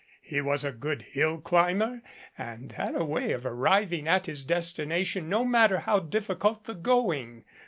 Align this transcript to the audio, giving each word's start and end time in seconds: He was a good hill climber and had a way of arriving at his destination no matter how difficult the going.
He 0.23 0.41
was 0.41 0.65
a 0.65 0.71
good 0.71 1.03
hill 1.03 1.39
climber 1.39 2.01
and 2.35 2.71
had 2.71 2.95
a 2.95 3.05
way 3.05 3.33
of 3.33 3.45
arriving 3.45 4.07
at 4.07 4.25
his 4.25 4.43
destination 4.43 5.29
no 5.29 5.45
matter 5.45 5.81
how 5.81 5.99
difficult 5.99 6.63
the 6.63 6.73
going. 6.73 7.43